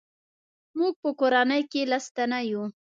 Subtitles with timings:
[0.77, 2.63] موږ په کورنۍ کې لس تنه یو.